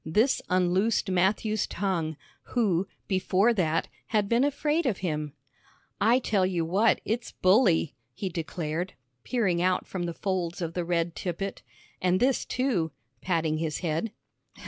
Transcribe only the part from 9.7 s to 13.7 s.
from the folds of the red tippet; "an' this, too," patting